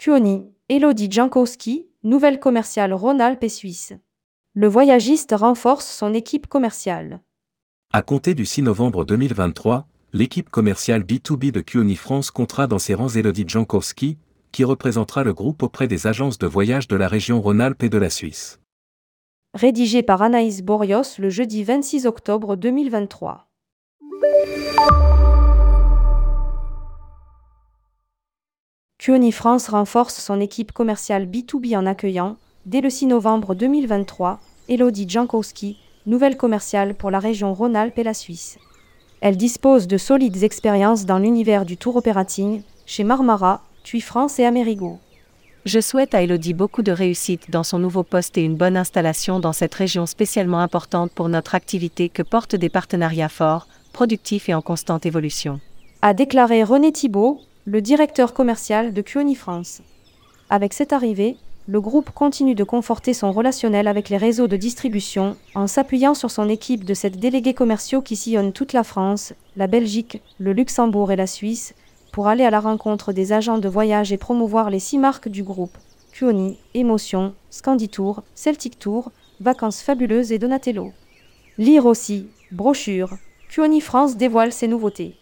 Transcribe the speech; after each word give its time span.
Kuoni, 0.00 0.46
Elodie 0.70 1.10
Jankowski, 1.10 1.86
nouvelle 2.04 2.40
commerciale 2.40 2.94
Rhône-Alpes 2.94 3.44
et 3.44 3.50
Suisse. 3.50 3.92
Le 4.54 4.66
voyagiste 4.66 5.34
renforce 5.36 5.86
son 5.86 6.14
équipe 6.14 6.46
commerciale. 6.46 7.20
À 7.92 8.00
compter 8.00 8.32
du 8.34 8.46
6 8.46 8.62
novembre 8.62 9.04
2023, 9.04 9.86
l'équipe 10.14 10.48
commerciale 10.48 11.02
B2B 11.02 11.50
de 11.50 11.60
Kuoni 11.60 11.96
France 11.96 12.30
comptera 12.30 12.66
dans 12.66 12.78
ses 12.78 12.94
rangs 12.94 13.10
Elodie 13.10 13.44
Jankowski, 13.46 14.16
qui 14.52 14.64
représentera 14.64 15.22
le 15.22 15.34
groupe 15.34 15.62
auprès 15.62 15.86
des 15.86 16.06
agences 16.06 16.38
de 16.38 16.46
voyage 16.46 16.88
de 16.88 16.96
la 16.96 17.06
région 17.06 17.42
Rhône-Alpes 17.42 17.82
et 17.82 17.90
de 17.90 17.98
la 17.98 18.08
Suisse. 18.08 18.58
Rédigé 19.52 20.02
par 20.02 20.22
Anaïs 20.22 20.62
Borios 20.62 21.18
le 21.18 21.28
jeudi 21.28 21.62
26 21.62 22.06
octobre 22.06 22.56
2023. 22.56 23.50
Kuoni 29.00 29.32
France 29.32 29.70
renforce 29.70 30.16
son 30.16 30.42
équipe 30.42 30.72
commerciale 30.72 31.24
B2B 31.24 31.74
en 31.74 31.86
accueillant, 31.86 32.36
dès 32.66 32.82
le 32.82 32.90
6 32.90 33.06
novembre 33.06 33.54
2023, 33.54 34.38
Elodie 34.68 35.08
Jankowski, 35.08 35.78
nouvelle 36.04 36.36
commerciale 36.36 36.94
pour 36.94 37.10
la 37.10 37.18
région 37.18 37.54
Rhône-Alpes 37.54 37.98
et 37.98 38.02
la 38.02 38.12
Suisse. 38.12 38.58
Elle 39.22 39.38
dispose 39.38 39.86
de 39.86 39.96
solides 39.96 40.42
expériences 40.42 41.06
dans 41.06 41.18
l'univers 41.18 41.64
du 41.64 41.78
tour 41.78 41.96
operating, 41.96 42.60
chez 42.84 43.02
Marmara, 43.02 43.62
TUI 43.84 44.02
France 44.02 44.38
et 44.38 44.44
Amerigo. 44.44 44.98
Je 45.64 45.80
souhaite 45.80 46.14
à 46.14 46.20
Elodie 46.20 46.52
beaucoup 46.52 46.82
de 46.82 46.92
réussite 46.92 47.50
dans 47.50 47.64
son 47.64 47.78
nouveau 47.78 48.02
poste 48.02 48.36
et 48.36 48.44
une 48.44 48.56
bonne 48.56 48.76
installation 48.76 49.40
dans 49.40 49.54
cette 49.54 49.74
région 49.74 50.04
spécialement 50.04 50.60
importante 50.60 51.10
pour 51.12 51.30
notre 51.30 51.54
activité 51.54 52.10
que 52.10 52.22
portent 52.22 52.54
des 52.54 52.68
partenariats 52.68 53.30
forts, 53.30 53.66
productifs 53.94 54.50
et 54.50 54.54
en 54.54 54.60
constante 54.60 55.06
évolution. 55.06 55.58
A 56.02 56.12
déclaré 56.12 56.64
René 56.64 56.92
Thibault, 56.92 57.40
le 57.66 57.82
directeur 57.82 58.32
commercial 58.32 58.94
de 58.94 59.02
Kuoni 59.02 59.34
France. 59.34 59.82
Avec 60.48 60.72
cette 60.72 60.94
arrivée, 60.94 61.36
le 61.68 61.80
groupe 61.80 62.10
continue 62.10 62.54
de 62.54 62.64
conforter 62.64 63.12
son 63.12 63.32
relationnel 63.32 63.86
avec 63.86 64.08
les 64.08 64.16
réseaux 64.16 64.48
de 64.48 64.56
distribution 64.56 65.36
en 65.54 65.66
s'appuyant 65.66 66.14
sur 66.14 66.30
son 66.30 66.48
équipe 66.48 66.84
de 66.84 66.94
sept 66.94 67.18
délégués 67.18 67.52
commerciaux 67.52 68.00
qui 68.00 68.16
sillonnent 68.16 68.54
toute 68.54 68.72
la 68.72 68.82
France, 68.82 69.34
la 69.56 69.66
Belgique, 69.66 70.22
le 70.38 70.54
Luxembourg 70.54 71.12
et 71.12 71.16
la 71.16 71.26
Suisse 71.26 71.74
pour 72.12 72.28
aller 72.28 72.44
à 72.44 72.50
la 72.50 72.60
rencontre 72.60 73.12
des 73.12 73.32
agents 73.32 73.58
de 73.58 73.68
voyage 73.68 74.10
et 74.10 74.16
promouvoir 74.16 74.70
les 74.70 74.80
six 74.80 74.98
marques 74.98 75.28
du 75.28 75.42
groupe 75.42 75.76
Kuoni, 76.12 76.58
Émotion, 76.74 77.34
Scanditour, 77.50 78.22
Celtic 78.34 78.78
Tour, 78.78 79.12
Vacances 79.40 79.82
Fabuleuses 79.82 80.32
et 80.32 80.38
Donatello. 80.38 80.92
Lire 81.58 81.84
aussi, 81.84 82.26
brochure, 82.52 83.10
Kuoni 83.50 83.82
France 83.82 84.16
dévoile 84.16 84.52
ses 84.52 84.66
nouveautés. 84.66 85.19